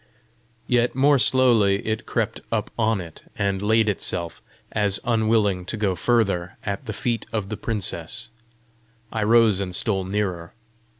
Yet 0.65 0.95
more 0.95 1.19
slowly 1.19 1.85
it 1.85 2.07
crept 2.07 2.41
up 2.51 2.71
on 2.75 2.99
it, 2.99 3.21
and 3.37 3.61
laid 3.61 3.87
itself, 3.87 4.41
as 4.71 4.99
unwilling 5.05 5.63
to 5.65 5.77
go 5.77 5.93
further, 5.95 6.57
at 6.65 6.87
the 6.87 6.93
feet 6.93 7.27
of 7.31 7.49
the 7.49 7.57
princess. 7.57 8.31
I 9.11 9.21
rose 9.23 9.59
and 9.59 9.75
stole 9.75 10.05
nearer. 10.05 10.55